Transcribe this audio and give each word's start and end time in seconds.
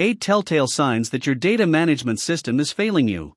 8 0.00 0.20
telltale 0.20 0.68
signs 0.68 1.10
that 1.10 1.26
your 1.26 1.34
data 1.34 1.66
management 1.66 2.20
system 2.20 2.60
is 2.60 2.70
failing 2.70 3.08
you. 3.08 3.34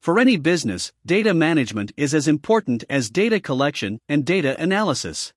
For 0.00 0.18
any 0.18 0.38
business, 0.38 0.92
data 1.04 1.34
management 1.34 1.92
is 1.94 2.14
as 2.14 2.26
important 2.26 2.84
as 2.88 3.10
data 3.10 3.38
collection 3.38 3.98
and 4.08 4.24
data 4.24 4.58
analysis. 4.58 5.34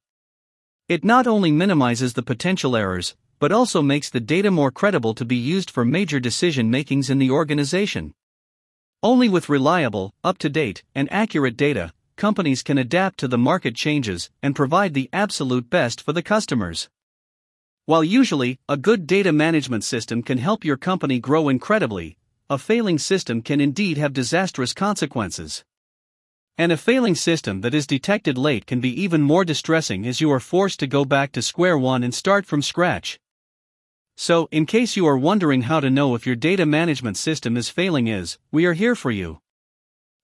It 0.87 1.03
not 1.03 1.27
only 1.27 1.51
minimizes 1.51 2.13
the 2.13 2.23
potential 2.23 2.77
errors, 2.77 3.13
but 3.39 3.51
also 3.51 3.81
makes 3.81 4.09
the 4.09 4.21
data 4.21 4.51
more 4.51 4.71
credible 4.71 5.13
to 5.15 5.25
be 5.25 5.35
used 5.35 5.69
for 5.69 5.83
major 5.83 6.21
decision 6.21 6.71
makings 6.71 7.09
in 7.09 7.17
the 7.17 7.29
organization. 7.29 8.13
Only 9.03 9.27
with 9.27 9.49
reliable, 9.49 10.13
up 10.23 10.37
to 10.37 10.47
date, 10.47 10.81
and 10.95 11.11
accurate 11.11 11.57
data, 11.57 11.91
companies 12.15 12.63
can 12.63 12.77
adapt 12.77 13.19
to 13.19 13.27
the 13.27 13.37
market 13.37 13.75
changes 13.75 14.29
and 14.41 14.55
provide 14.55 14.93
the 14.93 15.09
absolute 15.11 15.69
best 15.69 16.01
for 16.01 16.13
the 16.13 16.23
customers. 16.23 16.87
While 17.85 18.03
usually, 18.03 18.59
a 18.69 18.77
good 18.77 19.07
data 19.07 19.31
management 19.31 19.83
system 19.83 20.21
can 20.21 20.37
help 20.37 20.63
your 20.63 20.77
company 20.77 21.19
grow 21.19 21.49
incredibly, 21.49 22.15
a 22.47 22.59
failing 22.59 22.99
system 22.99 23.41
can 23.41 23.59
indeed 23.59 23.97
have 23.97 24.13
disastrous 24.13 24.71
consequences. 24.71 25.63
And 26.59 26.71
a 26.71 26.77
failing 26.77 27.15
system 27.15 27.61
that 27.61 27.73
is 27.73 27.87
detected 27.87 28.37
late 28.37 28.67
can 28.67 28.81
be 28.81 29.01
even 29.01 29.23
more 29.23 29.43
distressing 29.43 30.05
as 30.05 30.21
you 30.21 30.31
are 30.31 30.39
forced 30.39 30.79
to 30.81 30.87
go 30.87 31.05
back 31.05 31.31
to 31.31 31.41
square 31.41 31.77
one 31.77 32.03
and 32.03 32.13
start 32.13 32.45
from 32.45 32.61
scratch. 32.61 33.19
So, 34.15 34.47
in 34.51 34.67
case 34.67 34.95
you 34.95 35.07
are 35.07 35.17
wondering 35.17 35.63
how 35.63 35.79
to 35.79 35.89
know 35.89 36.13
if 36.13 36.27
your 36.27 36.35
data 36.35 36.67
management 36.67 37.17
system 37.17 37.57
is 37.57 37.69
failing 37.69 38.07
is, 38.07 38.37
we 38.51 38.65
are 38.65 38.73
here 38.73 38.95
for 38.95 39.09
you. 39.09 39.39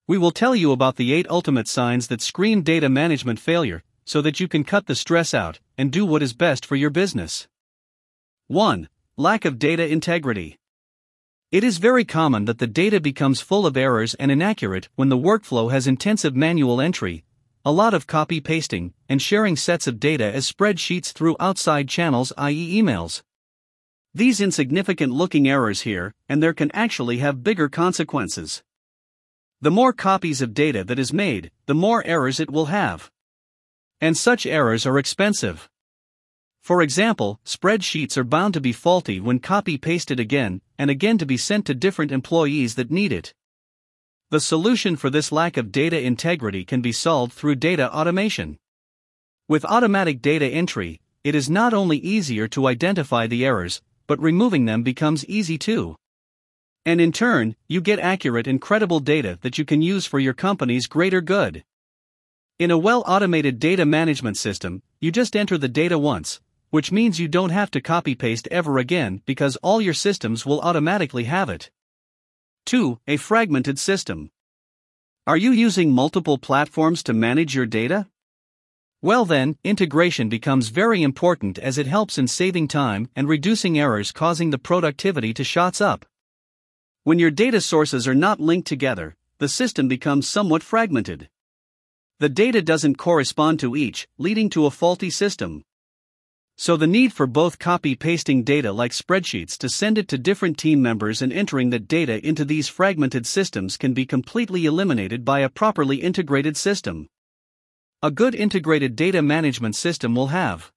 We 0.05 0.19
will 0.19 0.31
tell 0.31 0.55
you 0.55 0.71
about 0.71 0.97
the 0.97 1.11
8 1.11 1.25
ultimate 1.27 1.67
signs 1.67 2.07
that 2.09 2.21
scream 2.21 2.61
data 2.61 2.87
management 2.87 3.39
failure 3.39 3.83
so 4.07 4.21
that 4.21 4.39
you 4.39 4.47
can 4.47 4.63
cut 4.63 4.85
the 4.85 4.95
stress 4.95 5.33
out 5.33 5.59
and 5.77 5.91
do 5.91 6.05
what 6.05 6.23
is 6.23 6.31
best 6.31 6.65
for 6.65 6.77
your 6.77 6.89
business. 6.89 7.45
1. 8.47 8.87
Lack 9.17 9.43
of 9.43 9.59
data 9.59 9.85
integrity. 9.85 10.57
It 11.51 11.61
is 11.61 11.77
very 11.77 12.05
common 12.05 12.45
that 12.45 12.59
the 12.59 12.67
data 12.67 13.01
becomes 13.01 13.41
full 13.41 13.65
of 13.65 13.75
errors 13.75 14.13
and 14.13 14.31
inaccurate 14.31 14.87
when 14.95 15.09
the 15.09 15.17
workflow 15.17 15.71
has 15.71 15.87
intensive 15.87 16.37
manual 16.37 16.79
entry, 16.79 17.25
a 17.65 17.71
lot 17.71 17.93
of 17.93 18.07
copy 18.07 18.39
pasting, 18.39 18.93
and 19.09 19.21
sharing 19.21 19.57
sets 19.57 19.87
of 19.87 19.99
data 19.99 20.23
as 20.23 20.49
spreadsheets 20.49 21.11
through 21.11 21.35
outside 21.37 21.89
channels, 21.89 22.31
i.e., 22.37 22.81
emails. 22.81 23.23
These 24.13 24.39
insignificant 24.39 25.11
looking 25.11 25.49
errors 25.49 25.81
here, 25.81 26.13
and 26.29 26.41
there 26.41 26.53
can 26.53 26.71
actually 26.71 27.17
have 27.17 27.43
bigger 27.43 27.67
consequences. 27.67 28.63
The 29.59 29.71
more 29.71 29.91
copies 29.91 30.41
of 30.41 30.53
data 30.53 30.85
that 30.85 30.97
is 30.97 31.11
made, 31.11 31.51
the 31.65 31.75
more 31.75 32.05
errors 32.05 32.39
it 32.39 32.49
will 32.49 32.67
have. 32.67 33.11
And 33.99 34.15
such 34.15 34.45
errors 34.45 34.85
are 34.85 34.99
expensive. 34.99 35.69
For 36.61 36.81
example, 36.81 37.39
spreadsheets 37.45 38.17
are 38.17 38.23
bound 38.23 38.53
to 38.53 38.61
be 38.61 38.73
faulty 38.73 39.19
when 39.19 39.39
copy 39.39 39.77
pasted 39.77 40.19
again 40.19 40.61
and 40.77 40.89
again 40.91 41.17
to 41.17 41.25
be 41.25 41.37
sent 41.37 41.65
to 41.65 41.73
different 41.73 42.11
employees 42.11 42.75
that 42.75 42.91
need 42.91 43.11
it. 43.11 43.33
The 44.29 44.39
solution 44.39 44.97
for 44.97 45.09
this 45.09 45.31
lack 45.31 45.55
of 45.55 45.71
data 45.71 45.99
integrity 45.99 46.65
can 46.65 46.81
be 46.81 46.91
solved 46.91 47.33
through 47.33 47.55
data 47.55 47.91
automation. 47.91 48.59
With 49.47 49.63
automatic 49.63 50.21
data 50.21 50.45
entry, 50.45 50.99
it 51.23 51.33
is 51.33 51.49
not 51.49 51.73
only 51.73 51.97
easier 51.97 52.47
to 52.49 52.67
identify 52.67 53.25
the 53.25 53.45
errors, 53.45 53.81
but 54.05 54.21
removing 54.21 54.65
them 54.65 54.83
becomes 54.83 55.25
easy 55.25 55.57
too. 55.57 55.95
And 56.85 57.01
in 57.01 57.13
turn, 57.13 57.55
you 57.67 57.81
get 57.81 57.99
accurate 57.99 58.47
and 58.47 58.61
credible 58.61 58.99
data 58.99 59.39
that 59.41 59.57
you 59.57 59.65
can 59.65 59.81
use 59.81 60.05
for 60.05 60.19
your 60.19 60.33
company's 60.33 60.87
greater 60.87 61.21
good. 61.21 61.63
In 62.59 62.71
a 62.71 62.77
well 62.77 63.03
automated 63.05 63.59
data 63.59 63.85
management 63.85 64.35
system, 64.35 64.81
you 64.99 65.11
just 65.11 65.35
enter 65.35 65.59
the 65.59 65.67
data 65.67 65.99
once, 65.99 66.41
which 66.71 66.91
means 66.91 67.19
you 67.19 67.27
don't 67.27 67.51
have 67.51 67.69
to 67.69 67.81
copy 67.81 68.15
paste 68.15 68.47
ever 68.49 68.79
again 68.79 69.21
because 69.27 69.57
all 69.57 69.79
your 69.79 69.93
systems 69.93 70.43
will 70.43 70.59
automatically 70.61 71.25
have 71.25 71.49
it. 71.49 71.69
2. 72.65 72.99
A 73.07 73.17
fragmented 73.17 73.77
system. 73.77 74.31
Are 75.27 75.37
you 75.37 75.51
using 75.51 75.91
multiple 75.91 76.39
platforms 76.39 77.03
to 77.03 77.13
manage 77.13 77.53
your 77.53 77.67
data? 77.67 78.07
Well, 79.03 79.25
then, 79.25 79.57
integration 79.63 80.27
becomes 80.27 80.69
very 80.69 81.03
important 81.03 81.59
as 81.59 81.77
it 81.77 81.85
helps 81.85 82.17
in 82.17 82.27
saving 82.27 82.69
time 82.69 83.07
and 83.15 83.29
reducing 83.29 83.77
errors 83.77 84.11
causing 84.11 84.49
the 84.49 84.57
productivity 84.57 85.31
to 85.35 85.43
shots 85.43 85.79
up. 85.79 86.07
When 87.03 87.19
your 87.19 87.29
data 87.29 87.61
sources 87.61 88.07
are 88.07 88.15
not 88.15 88.39
linked 88.39 88.67
together, 88.67 89.15
the 89.37 89.47
system 89.47 89.87
becomes 89.87 90.27
somewhat 90.27 90.63
fragmented. 90.63 91.29
The 92.19 92.29
data 92.29 92.63
doesn't 92.63 92.97
correspond 92.97 93.59
to 93.59 93.75
each, 93.75 94.07
leading 94.17 94.49
to 94.49 94.65
a 94.65 94.71
faulty 94.71 95.11
system. 95.11 95.63
So 96.57 96.75
the 96.75 96.87
need 96.87 97.13
for 97.13 97.27
both 97.27 97.59
copy 97.59 97.95
pasting 97.95 98.41
data 98.43 98.71
like 98.71 98.91
spreadsheets 98.91 99.55
to 99.59 99.69
send 99.69 99.99
it 99.99 100.07
to 100.07 100.17
different 100.17 100.57
team 100.57 100.81
members 100.81 101.21
and 101.21 101.31
entering 101.31 101.69
that 101.69 101.87
data 101.87 102.25
into 102.27 102.43
these 102.43 102.67
fragmented 102.67 103.27
systems 103.27 103.77
can 103.77 103.93
be 103.93 104.07
completely 104.07 104.65
eliminated 104.65 105.23
by 105.23 105.41
a 105.41 105.49
properly 105.49 105.97
integrated 105.97 106.57
system. 106.57 107.07
A 108.01 108.09
good 108.09 108.33
integrated 108.33 108.95
data 108.95 109.21
management 109.21 109.75
system 109.75 110.15
will 110.15 110.27
have 110.27 110.71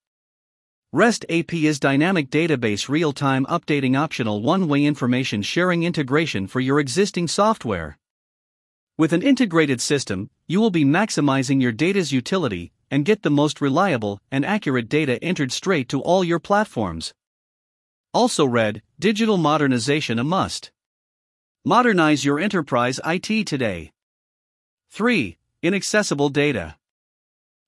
REST 0.92 1.24
API's 1.30 1.80
dynamic 1.80 2.28
database 2.28 2.90
real 2.90 3.14
time 3.14 3.46
updating 3.46 3.98
optional 3.98 4.42
one 4.42 4.68
way 4.68 4.84
information 4.84 5.40
sharing 5.40 5.84
integration 5.84 6.46
for 6.46 6.60
your 6.60 6.78
existing 6.78 7.28
software. 7.28 7.96
With 8.98 9.14
an 9.14 9.22
integrated 9.22 9.80
system, 9.80 10.28
you 10.50 10.61
will 10.61 10.71
be 10.71 10.84
maximizing 10.84 11.62
your 11.62 11.71
data's 11.71 12.11
utility 12.11 12.72
and 12.91 13.05
get 13.05 13.22
the 13.22 13.31
most 13.31 13.61
reliable 13.61 14.21
and 14.33 14.44
accurate 14.44 14.88
data 14.88 15.16
entered 15.22 15.53
straight 15.53 15.88
to 15.88 16.00
all 16.00 16.25
your 16.25 16.41
platforms. 16.41 17.15
Also 18.12 18.44
read, 18.44 18.83
Digital 18.99 19.37
Modernization 19.37 20.19
a 20.19 20.25
must. 20.25 20.72
Modernize 21.65 22.25
your 22.25 22.41
enterprise 22.41 22.99
IT 23.06 23.47
today. 23.47 23.93
3. 24.91 25.38
Inaccessible 25.62 26.31
data. 26.31 26.75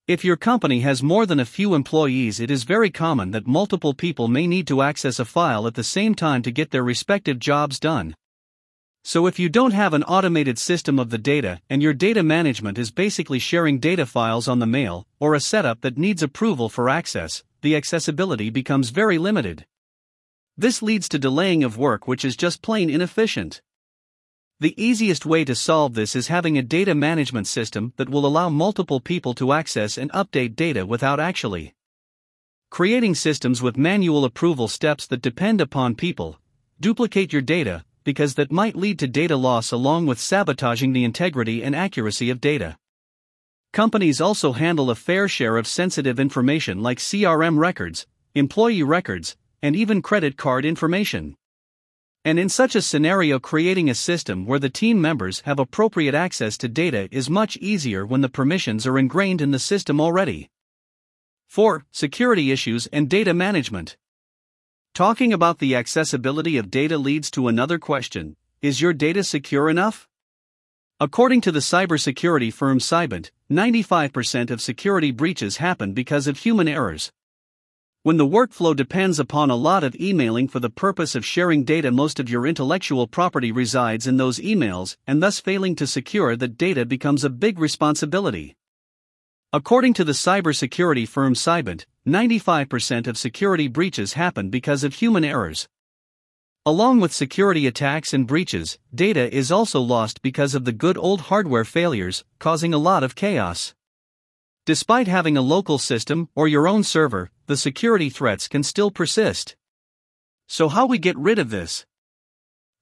If 0.09 0.25
your 0.25 0.37
company 0.37 0.81
has 0.81 1.05
more 1.05 1.25
than 1.25 1.39
a 1.39 1.45
few 1.45 1.77
employees, 1.77 2.41
it 2.41 2.51
is 2.51 2.65
very 2.65 2.91
common 2.91 3.31
that 3.31 3.47
multiple 3.47 3.95
people 3.95 4.27
may 4.27 4.49
need 4.49 4.67
to 4.67 4.83
access 4.83 5.21
a 5.21 5.25
file 5.25 5.69
at 5.69 5.75
the 5.75 5.85
same 5.85 6.17
time 6.17 6.43
to 6.43 6.51
get 6.51 6.73
their 6.73 6.83
respective 6.83 7.39
jobs 7.39 7.79
done. 7.79 8.17
So, 9.05 9.27
if 9.27 9.37
you 9.39 9.49
don't 9.49 9.73
have 9.73 9.95
an 9.95 10.05
automated 10.05 10.61
system 10.61 11.01
of 11.01 11.11
the 11.11 11.19
data 11.19 11.61
and 11.69 11.83
your 11.83 11.93
data 11.93 12.23
management 12.23 12.79
is 12.79 12.93
basically 12.93 13.41
sharing 13.41 13.81
data 13.81 14.07
files 14.07 14.47
on 14.47 14.61
the 14.61 14.67
mail 14.67 15.09
or 15.19 15.35
a 15.35 15.41
setup 15.41 15.81
that 15.81 15.99
needs 15.99 16.23
approval 16.23 16.69
for 16.69 16.89
access, 16.89 17.43
the 17.63 17.75
accessibility 17.75 18.49
becomes 18.49 18.91
very 18.91 19.19
limited. 19.19 19.67
This 20.57 20.83
leads 20.83 21.09
to 21.09 21.19
delaying 21.19 21.65
of 21.65 21.77
work, 21.77 22.07
which 22.07 22.25
is 22.25 22.37
just 22.37 22.63
plain 22.63 22.89
inefficient. 22.89 23.61
The 24.61 24.81
easiest 24.81 25.27
way 25.27 25.45
to 25.47 25.57
solve 25.57 25.95
this 25.95 26.15
is 26.15 26.29
having 26.29 26.57
a 26.57 26.63
data 26.63 26.95
management 26.95 27.49
system 27.49 27.95
that 27.97 28.09
will 28.09 28.25
allow 28.25 28.49
multiple 28.49 29.01
people 29.01 29.35
to 29.35 29.53
access 29.53 29.99
and 29.99 30.13
update 30.13 30.55
data 30.55 30.87
without 30.87 31.19
actually 31.19 31.75
creating 32.71 33.17
systems 33.17 33.61
with 33.61 33.77
manual 33.77 34.25
approval 34.25 34.69
steps 34.69 35.09
that 35.09 35.21
depend 35.21 35.61
upon 35.61 35.97
people, 35.97 36.39
duplicate 36.79 37.33
your 37.33 37.43
data, 37.43 37.85
because 38.05 38.35
that 38.35 38.53
might 38.53 38.77
lead 38.77 38.99
to 38.99 39.07
data 39.07 39.37
loss 39.37 39.73
along 39.73 40.07
with 40.07 40.21
sabotaging 40.21 40.93
the 40.93 41.05
integrity 41.05 41.63
and 41.63 41.75
accuracy 41.75 42.31
of 42.31 42.41
data. 42.41 42.77
Companies 43.73 44.21
also 44.21 44.53
handle 44.53 44.91
a 44.91 44.95
fair 44.95 45.29
share 45.29 45.57
of 45.57 45.67
sensitive 45.67 46.21
information 46.21 46.83
like 46.83 46.99
CRM 46.99 47.59
records, 47.59 48.07
employee 48.35 48.83
records, 48.83 49.37
and 49.63 49.75
even 49.75 50.03
credit 50.03 50.37
card 50.37 50.65
information. 50.65 51.37
And 52.25 52.39
in 52.39 52.49
such 52.49 52.75
a 52.75 52.83
scenario, 52.83 53.39
creating 53.39 53.91
a 53.91 53.95
system 53.95 54.47
where 54.47 54.59
the 54.59 54.71
team 54.71 55.01
members 55.01 55.41
have 55.41 55.59
appropriate 55.59 56.15
access 56.15 56.57
to 56.59 56.69
data 56.69 57.09
is 57.11 57.29
much 57.29 57.57
easier 57.57 58.07
when 58.07 58.21
the 58.21 58.29
permissions 58.29 58.87
are 58.87 58.99
ingrained 58.99 59.41
in 59.41 59.51
the 59.51 59.59
system 59.59 60.01
already. 60.01 60.51
4. 61.49 61.85
Security 61.91 62.53
issues 62.53 62.87
and 62.89 63.11
data 63.11 63.35
management. 63.35 63.97
Talking 64.95 65.33
about 65.33 65.59
the 65.59 65.75
accessibility 65.75 66.59
of 66.59 66.71
data 66.71 66.99
leads 66.99 67.31
to 67.31 67.49
another 67.49 67.79
question 67.79 68.37
Is 68.61 68.83
your 68.83 68.93
data 68.93 69.25
secure 69.25 69.71
enough? 69.71 70.07
According 71.01 71.41
to 71.43 71.51
the 71.51 71.61
cybersecurity 71.61 72.53
firm 72.53 72.79
Cybint, 72.79 73.31
95% 73.51 74.51
of 74.51 74.61
security 74.61 75.11
breaches 75.11 75.57
happen 75.57 75.95
because 75.95 76.27
of 76.27 76.41
human 76.41 76.69
errors. 76.69 77.11
When 78.03 78.19
the 78.19 78.27
workflow 78.27 78.77
depends 78.77 79.19
upon 79.19 79.49
a 79.49 79.57
lot 79.57 79.83
of 79.83 79.97
emailing 79.97 80.47
for 80.47 80.61
the 80.61 80.69
purpose 80.69 81.15
of 81.15 81.25
sharing 81.25 81.65
data, 81.65 81.91
most 81.91 82.21
of 82.21 82.29
your 82.29 82.47
intellectual 82.47 83.07
property 83.07 83.51
resides 83.51 84.07
in 84.07 84.19
those 84.19 84.41
emails, 84.41 84.99
and 85.07 85.23
thus 85.23 85.41
failing 85.41 85.75
to 85.77 85.87
secure 85.87 86.37
that 86.37 86.59
data 86.59 86.85
becomes 86.85 87.25
a 87.25 87.31
big 87.31 87.59
responsibility. 87.59 88.57
According 89.55 89.93
to 89.95 90.05
the 90.05 90.13
cybersecurity 90.13 91.07
firm 91.07 91.35
Cybint, 91.35 91.85
95% 92.07 93.07
of 93.07 93.19
security 93.19 93.69
breaches 93.69 94.15
happen 94.15 94.49
because 94.49 94.83
of 94.83 94.95
human 94.95 95.27
errors. 95.27 95.69
Along 96.65 97.01
with 97.01 97.13
security 97.13 97.67
attacks 97.67 98.15
and 98.15 98.27
breaches, 98.27 98.79
data 98.95 99.31
is 99.31 99.53
also 99.53 99.79
lost 99.79 100.23
because 100.23 100.55
of 100.55 100.65
the 100.65 100.73
good 100.73 100.97
old 100.97 101.23
hardware 101.23 101.67
failures, 101.67 102.25
causing 102.39 102.73
a 102.73 102.79
lot 102.79 103.05
of 103.05 103.15
chaos. 103.15 103.75
Despite 104.65 105.07
having 105.07 105.37
a 105.37 105.43
local 105.43 105.77
system 105.77 106.31
or 106.35 106.49
your 106.49 106.67
own 106.67 106.83
server, 106.83 107.31
the 107.47 107.59
security 107.59 108.09
threats 108.09 108.49
can 108.49 108.63
still 108.63 108.91
persist. 108.91 109.55
So, 110.47 110.71
how 110.71 110.87
we 110.87 110.97
get 110.97 111.19
rid 111.19 111.39
of 111.39 111.51
this? 111.51 111.85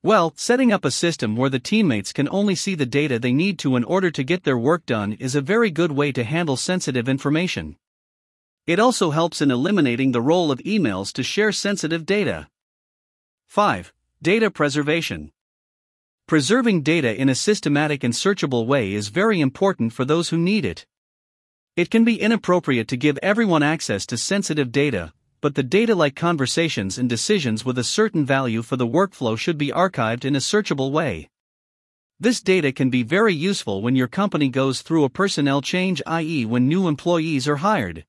Well, 0.02 0.32
setting 0.35 0.73
up 0.73 0.87
a 0.87 0.91
system 0.91 1.37
where 1.37 1.50
the 1.50 1.58
teammates 1.58 2.14
can 2.14 2.26
only 2.31 2.55
see 2.55 2.75
the 2.75 2.87
data 2.87 3.19
they 3.19 3.35
need 3.35 3.58
to 3.58 3.76
in 3.76 3.85
order 3.85 4.11
to 4.11 4.25
get 4.25 4.44
their 4.44 4.56
work 4.56 4.87
done 4.87 5.12
is 5.12 5.35
a 5.35 5.43
very 5.43 5.70
good 5.70 5.93
way 5.93 6.11
to 6.12 6.25
handle 6.25 6.56
sensitive 6.56 7.06
information. 7.06 7.76
It 8.67 8.79
also 8.79 9.11
helps 9.11 9.43
in 9.43 9.50
eliminating 9.50 10.12
the 10.12 10.23
role 10.23 10.50
of 10.50 10.58
emails 10.61 11.12
to 11.12 11.23
share 11.23 11.52
sensitive 11.52 12.06
data. 12.06 12.49
5. 13.47 13.93
Data 14.23 14.50
preservation. 14.50 15.32
Preserving 16.26 16.81
data 16.82 17.14
in 17.14 17.29
a 17.29 17.35
systematic 17.35 18.03
and 18.03 18.14
searchable 18.14 18.64
way 18.64 18.94
is 18.94 19.08
very 19.08 19.38
important 19.38 19.93
for 19.93 20.06
those 20.06 20.31
who 20.31 20.38
need 20.38 20.64
it. 20.64 20.87
It 21.76 21.91
can 21.91 22.05
be 22.05 22.19
inappropriate 22.19 22.88
to 22.88 22.96
give 22.96 23.19
everyone 23.23 23.62
access 23.62 24.06
to 24.06 24.17
sensitive 24.17 24.73
data, 24.73 25.12
but 25.40 25.54
the 25.54 25.62
data 25.62 25.94
like 25.94 26.14
conversations 26.14 26.98
and 26.98 27.08
decisions 27.08 27.64
with 27.64 27.78
a 27.78 27.84
certain 27.84 28.26
value 28.26 28.62
for 28.62 28.76
the 28.76 28.87
workflow 28.87 29.38
should 29.38 29.56
be 29.56 29.69
archived 29.69 30.25
in 30.25 30.37
a 30.37 30.38
searchable 30.40 30.90
way. 30.90 31.28
This 32.19 32.42
data 32.42 32.70
can 32.72 32.90
be 32.90 33.02
very 33.02 33.34
useful 33.34 33.81
when 33.81 33.96
your 33.96 34.06
company 34.06 34.50
goes 34.50 34.82
through 34.82 35.04
a 35.04 35.08
personnel 35.08 35.62
change, 35.62 36.02
i.e., 36.06 36.44
when 36.44 36.69
new 36.69 36.87
employees 36.87 37.48
are 37.48 37.56
hired. 37.56 38.04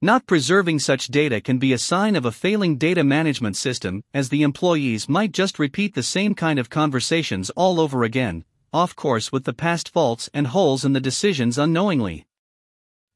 Not 0.00 0.26
preserving 0.26 0.78
such 0.78 1.08
data 1.08 1.42
can 1.42 1.58
be 1.58 1.74
a 1.74 1.78
sign 1.78 2.16
of 2.16 2.24
a 2.24 2.32
failing 2.32 2.78
data 2.78 3.04
management 3.04 3.56
system, 3.56 4.02
as 4.14 4.30
the 4.30 4.42
employees 4.42 5.10
might 5.10 5.32
just 5.32 5.58
repeat 5.58 5.94
the 5.94 6.02
same 6.02 6.34
kind 6.34 6.58
of 6.58 6.70
conversations 6.70 7.50
all 7.50 7.78
over 7.78 8.02
again, 8.02 8.46
off 8.72 8.96
course 8.96 9.30
with 9.30 9.44
the 9.44 9.52
past 9.52 9.90
faults 9.90 10.30
and 10.32 10.46
holes 10.46 10.86
in 10.86 10.94
the 10.94 11.00
decisions 11.00 11.58
unknowingly. 11.58 12.24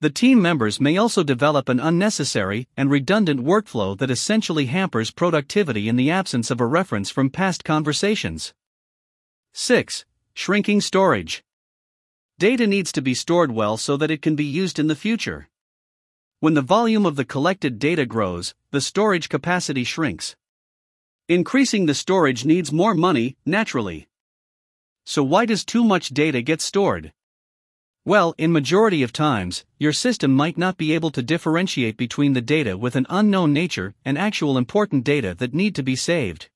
The 0.00 0.10
team 0.10 0.42
members 0.42 0.80
may 0.80 0.96
also 0.96 1.22
develop 1.22 1.68
an 1.68 1.80
unnecessary 1.80 2.68
and 2.76 2.90
redundant 2.90 3.40
workflow 3.40 3.96
that 3.98 4.10
essentially 4.10 4.66
hampers 4.66 5.10
productivity 5.10 5.88
in 5.88 5.96
the 5.96 6.10
absence 6.10 6.50
of 6.50 6.60
a 6.60 6.66
reference 6.66 7.10
from 7.10 7.30
past 7.30 7.64
conversations. 7.64 8.52
6. 9.52 10.04
Shrinking 10.34 10.80
storage. 10.80 11.44
Data 12.38 12.66
needs 12.66 12.90
to 12.92 13.00
be 13.00 13.14
stored 13.14 13.52
well 13.52 13.76
so 13.76 13.96
that 13.96 14.10
it 14.10 14.20
can 14.20 14.34
be 14.34 14.44
used 14.44 14.80
in 14.80 14.88
the 14.88 14.96
future. 14.96 15.48
When 16.40 16.54
the 16.54 16.60
volume 16.60 17.06
of 17.06 17.16
the 17.16 17.24
collected 17.24 17.78
data 17.78 18.04
grows, 18.04 18.54
the 18.72 18.80
storage 18.80 19.28
capacity 19.28 19.84
shrinks. 19.84 20.34
Increasing 21.28 21.86
the 21.86 21.94
storage 21.94 22.44
needs 22.44 22.72
more 22.72 22.94
money, 22.94 23.36
naturally. 23.46 24.08
So 25.06 25.22
why 25.22 25.46
does 25.46 25.64
too 25.64 25.84
much 25.84 26.08
data 26.08 26.42
get 26.42 26.60
stored? 26.60 27.12
Well, 28.06 28.34
in 28.36 28.52
majority 28.52 29.02
of 29.02 29.14
times, 29.14 29.64
your 29.78 29.94
system 29.94 30.34
might 30.34 30.58
not 30.58 30.76
be 30.76 30.92
able 30.92 31.10
to 31.12 31.22
differentiate 31.22 31.96
between 31.96 32.34
the 32.34 32.42
data 32.42 32.76
with 32.76 32.96
an 32.96 33.06
unknown 33.08 33.54
nature 33.54 33.94
and 34.04 34.18
actual 34.18 34.58
important 34.58 35.04
data 35.04 35.34
that 35.38 35.54
need 35.54 35.74
to 35.76 35.82
be 35.82 35.96
saved. 35.96 36.50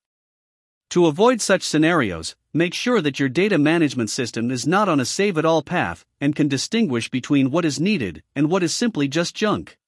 To 0.91 1.07
avoid 1.07 1.41
such 1.41 1.63
scenarios, 1.63 2.37
make 2.53 2.75
sure 2.75 3.01
that 3.01 3.19
your 3.19 3.31
data 3.31 3.57
management 3.57 4.11
system 4.11 4.51
is 4.51 4.67
not 4.67 4.91
on 4.91 5.01
a 5.01 5.07
save 5.07 5.39
it 5.39 5.47
all 5.47 5.63
path 5.63 6.05
and 6.21 6.37
can 6.37 6.49
distinguish 6.49 7.09
between 7.09 7.51
what 7.51 7.65
is 7.65 7.81
needed 7.81 8.23
and 8.35 8.51
what 8.51 8.63
is 8.63 8.77
simply 8.77 9.09
just 9.09 9.35
junk. 9.35 9.79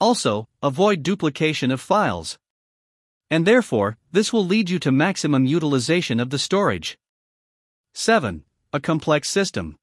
Also, 0.00 0.48
avoid 0.62 1.02
duplication 1.02 1.70
of 1.70 1.82
files. 1.82 2.38
And 3.30 3.46
therefore, 3.46 3.98
this 4.12 4.32
will 4.32 4.46
lead 4.46 4.70
you 4.70 4.78
to 4.78 4.90
maximum 4.90 5.44
utilization 5.44 6.18
of 6.18 6.30
the 6.30 6.38
storage. 6.38 6.98
7. 7.92 8.44
A 8.72 8.80
complex 8.80 9.28
system. 9.28 9.76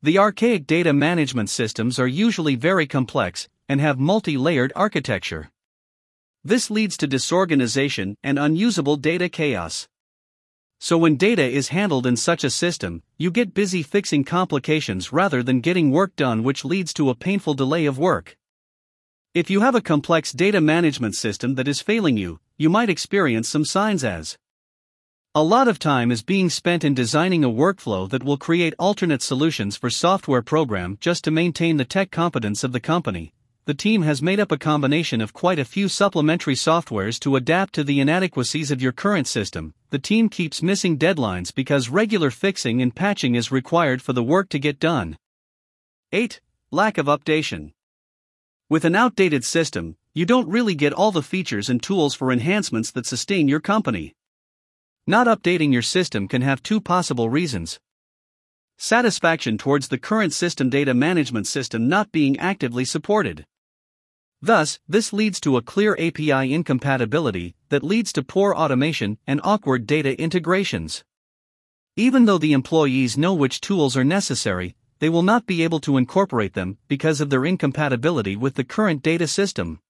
The 0.00 0.18
archaic 0.18 0.64
data 0.68 0.92
management 0.92 1.50
systems 1.50 1.98
are 1.98 2.06
usually 2.06 2.54
very 2.54 2.86
complex 2.86 3.48
and 3.68 3.80
have 3.80 3.98
multi 3.98 4.38
layered 4.38 4.72
architecture. 4.76 5.50
This 6.44 6.70
leads 6.70 6.96
to 6.98 7.08
disorganization 7.08 8.16
and 8.22 8.38
unusable 8.38 8.96
data 8.96 9.28
chaos. 9.28 9.88
So, 10.78 10.96
when 10.98 11.16
data 11.16 11.42
is 11.42 11.70
handled 11.70 12.06
in 12.06 12.16
such 12.16 12.44
a 12.44 12.50
system, 12.50 13.02
you 13.16 13.32
get 13.32 13.54
busy 13.54 13.82
fixing 13.82 14.22
complications 14.22 15.12
rather 15.12 15.42
than 15.42 15.60
getting 15.60 15.90
work 15.90 16.14
done, 16.14 16.44
which 16.44 16.64
leads 16.64 16.94
to 16.94 17.10
a 17.10 17.16
painful 17.16 17.54
delay 17.54 17.84
of 17.84 17.98
work. 17.98 18.36
If 19.34 19.50
you 19.50 19.62
have 19.62 19.74
a 19.74 19.80
complex 19.80 20.30
data 20.30 20.60
management 20.60 21.16
system 21.16 21.56
that 21.56 21.66
is 21.66 21.82
failing 21.82 22.16
you, 22.16 22.38
you 22.56 22.70
might 22.70 22.88
experience 22.88 23.48
some 23.48 23.64
signs 23.64 24.04
as 24.04 24.38
a 25.34 25.42
lot 25.42 25.68
of 25.68 25.78
time 25.78 26.10
is 26.10 26.22
being 26.22 26.50
spent 26.50 26.84
in 26.84 26.94
designing 26.94 27.44
a 27.44 27.50
workflow 27.50 28.08
that 28.10 28.24
will 28.24 28.38
create 28.38 28.74
alternate 28.78 29.22
solutions 29.22 29.76
for 29.76 29.90
software 29.90 30.42
program 30.42 30.98
just 31.00 31.24
to 31.24 31.30
maintain 31.30 31.76
the 31.76 31.84
tech 31.84 32.10
competence 32.10 32.64
of 32.64 32.72
the 32.72 32.80
company, 32.80 33.32
the 33.68 33.74
team 33.74 34.00
has 34.00 34.22
made 34.22 34.40
up 34.40 34.50
a 34.50 34.56
combination 34.56 35.20
of 35.20 35.34
quite 35.34 35.58
a 35.58 35.64
few 35.66 35.90
supplementary 35.90 36.54
softwares 36.54 37.20
to 37.20 37.36
adapt 37.36 37.74
to 37.74 37.84
the 37.84 38.00
inadequacies 38.00 38.70
of 38.70 38.80
your 38.80 38.92
current 38.92 39.26
system. 39.26 39.74
The 39.90 39.98
team 39.98 40.30
keeps 40.30 40.62
missing 40.62 40.96
deadlines 40.96 41.54
because 41.54 41.90
regular 41.90 42.30
fixing 42.30 42.80
and 42.80 42.96
patching 42.96 43.34
is 43.34 43.52
required 43.52 44.00
for 44.00 44.14
the 44.14 44.22
work 44.22 44.48
to 44.48 44.58
get 44.58 44.80
done. 44.80 45.18
8. 46.12 46.40
Lack 46.70 46.96
of 46.96 47.08
updation. 47.08 47.72
With 48.70 48.86
an 48.86 48.96
outdated 48.96 49.44
system, 49.44 49.98
you 50.14 50.24
don't 50.24 50.48
really 50.48 50.74
get 50.74 50.94
all 50.94 51.12
the 51.12 51.22
features 51.22 51.68
and 51.68 51.82
tools 51.82 52.14
for 52.14 52.32
enhancements 52.32 52.90
that 52.92 53.04
sustain 53.04 53.48
your 53.48 53.60
company. 53.60 54.14
Not 55.08 55.26
updating 55.26 55.72
your 55.72 55.80
system 55.80 56.28
can 56.28 56.42
have 56.42 56.62
two 56.62 56.82
possible 56.82 57.30
reasons. 57.30 57.80
Satisfaction 58.76 59.56
towards 59.56 59.88
the 59.88 59.96
current 59.96 60.34
system 60.34 60.68
data 60.68 60.92
management 60.92 61.46
system 61.46 61.88
not 61.88 62.12
being 62.12 62.38
actively 62.38 62.84
supported. 62.84 63.46
Thus, 64.42 64.78
this 64.86 65.14
leads 65.14 65.40
to 65.40 65.56
a 65.56 65.62
clear 65.62 65.96
API 65.98 66.52
incompatibility 66.52 67.54
that 67.70 67.82
leads 67.82 68.12
to 68.12 68.22
poor 68.22 68.54
automation 68.54 69.16
and 69.26 69.40
awkward 69.42 69.86
data 69.86 70.20
integrations. 70.20 71.04
Even 71.96 72.26
though 72.26 72.36
the 72.36 72.52
employees 72.52 73.16
know 73.16 73.32
which 73.32 73.62
tools 73.62 73.96
are 73.96 74.04
necessary, 74.04 74.76
they 74.98 75.08
will 75.08 75.22
not 75.22 75.46
be 75.46 75.62
able 75.62 75.80
to 75.80 75.96
incorporate 75.96 76.52
them 76.52 76.76
because 76.86 77.22
of 77.22 77.30
their 77.30 77.46
incompatibility 77.46 78.36
with 78.36 78.56
the 78.56 78.62
current 78.62 79.02
data 79.02 79.26
system. 79.26 79.80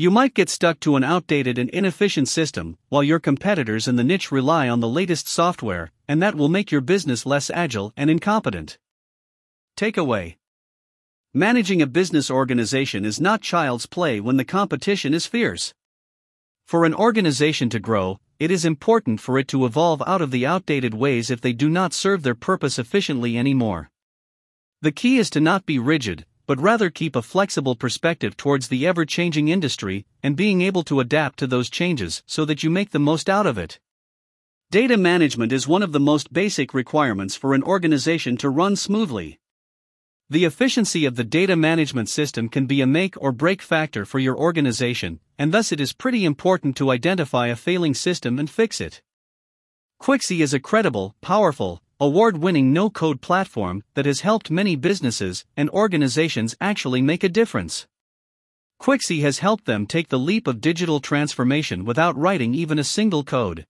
You 0.00 0.10
might 0.10 0.32
get 0.32 0.48
stuck 0.48 0.80
to 0.80 0.96
an 0.96 1.04
outdated 1.04 1.58
and 1.58 1.68
inefficient 1.68 2.26
system, 2.26 2.78
while 2.88 3.02
your 3.02 3.18
competitors 3.18 3.86
in 3.86 3.96
the 3.96 4.02
niche 4.02 4.32
rely 4.32 4.66
on 4.66 4.80
the 4.80 4.88
latest 4.88 5.28
software, 5.28 5.92
and 6.08 6.22
that 6.22 6.34
will 6.34 6.48
make 6.48 6.72
your 6.72 6.80
business 6.80 7.26
less 7.26 7.50
agile 7.50 7.92
and 7.98 8.08
incompetent. 8.08 8.78
Takeaway 9.76 10.36
Managing 11.34 11.82
a 11.82 11.86
business 11.86 12.30
organization 12.30 13.04
is 13.04 13.20
not 13.20 13.42
child's 13.42 13.84
play 13.84 14.20
when 14.20 14.38
the 14.38 14.44
competition 14.46 15.12
is 15.12 15.26
fierce. 15.26 15.74
For 16.64 16.86
an 16.86 16.94
organization 16.94 17.68
to 17.68 17.78
grow, 17.78 18.20
it 18.38 18.50
is 18.50 18.64
important 18.64 19.20
for 19.20 19.38
it 19.38 19.48
to 19.48 19.66
evolve 19.66 20.02
out 20.06 20.22
of 20.22 20.30
the 20.30 20.46
outdated 20.46 20.94
ways 20.94 21.30
if 21.30 21.42
they 21.42 21.52
do 21.52 21.68
not 21.68 21.92
serve 21.92 22.22
their 22.22 22.34
purpose 22.34 22.78
efficiently 22.78 23.36
anymore. 23.36 23.90
The 24.80 24.92
key 24.92 25.18
is 25.18 25.28
to 25.28 25.40
not 25.40 25.66
be 25.66 25.78
rigid, 25.78 26.24
but 26.50 26.60
rather 26.60 26.90
keep 26.90 27.14
a 27.14 27.22
flexible 27.22 27.76
perspective 27.76 28.36
towards 28.36 28.66
the 28.66 28.84
ever 28.84 29.04
changing 29.04 29.46
industry 29.46 30.04
and 30.20 30.34
being 30.34 30.62
able 30.62 30.82
to 30.82 30.98
adapt 30.98 31.38
to 31.38 31.46
those 31.46 31.70
changes 31.70 32.24
so 32.26 32.44
that 32.44 32.64
you 32.64 32.68
make 32.68 32.90
the 32.90 32.98
most 32.98 33.30
out 33.30 33.46
of 33.46 33.56
it. 33.56 33.78
Data 34.72 34.96
management 34.96 35.52
is 35.52 35.68
one 35.68 35.80
of 35.80 35.92
the 35.92 36.00
most 36.00 36.32
basic 36.32 36.74
requirements 36.74 37.36
for 37.36 37.54
an 37.54 37.62
organization 37.62 38.36
to 38.36 38.50
run 38.50 38.74
smoothly. 38.74 39.38
The 40.28 40.44
efficiency 40.44 41.04
of 41.04 41.14
the 41.14 41.22
data 41.22 41.54
management 41.54 42.08
system 42.08 42.48
can 42.48 42.66
be 42.66 42.80
a 42.80 42.84
make 42.84 43.14
or 43.22 43.30
break 43.30 43.62
factor 43.62 44.04
for 44.04 44.18
your 44.18 44.36
organization, 44.36 45.20
and 45.38 45.52
thus 45.54 45.70
it 45.70 45.80
is 45.80 45.92
pretty 45.92 46.24
important 46.24 46.76
to 46.78 46.90
identify 46.90 47.46
a 47.46 47.54
failing 47.54 47.94
system 47.94 48.40
and 48.40 48.50
fix 48.50 48.80
it. 48.80 49.02
Quixy 50.02 50.40
is 50.40 50.52
a 50.52 50.58
credible, 50.58 51.14
powerful, 51.20 51.80
award 52.02 52.38
winning 52.38 52.72
no 52.72 52.88
code 52.88 53.20
platform 53.20 53.84
that 53.92 54.06
has 54.06 54.20
helped 54.20 54.50
many 54.50 54.74
businesses 54.74 55.44
and 55.54 55.68
organizations 55.68 56.56
actually 56.58 57.02
make 57.02 57.22
a 57.22 57.28
difference. 57.28 57.86
Quixy 58.80 59.20
has 59.20 59.40
helped 59.40 59.66
them 59.66 59.86
take 59.86 60.08
the 60.08 60.18
leap 60.18 60.46
of 60.46 60.62
digital 60.62 61.00
transformation 61.00 61.84
without 61.84 62.16
writing 62.16 62.54
even 62.54 62.78
a 62.78 62.84
single 62.84 63.22
code. 63.22 63.66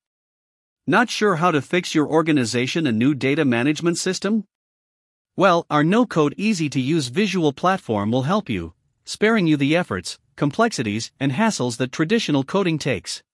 Not 0.87 1.11
sure 1.11 1.37
how 1.37 1.51
to 1.51 1.61
fix 1.61 1.93
your 1.93 2.07
organization 2.07 2.87
a 2.87 2.93
new 2.93 3.17
data 3.17 3.45
management 3.45 3.99
system? 3.99 4.45
Well, 5.37 5.67
our 5.69 5.83
no 5.83 6.07
code 6.07 6.35
easy 6.37 6.69
to 6.71 6.81
use 6.81 7.09
visual 7.09 7.53
platform 7.53 8.13
will 8.13 8.23
help 8.23 8.49
you, 8.49 8.75
sparing 9.05 9.49
you 9.49 9.57
the 9.57 9.75
efforts, 9.75 10.21
complexities, 10.37 11.11
and 11.19 11.33
hassles 11.33 11.79
that 11.79 11.91
traditional 11.91 12.45
coding 12.45 12.79
takes. 12.79 13.25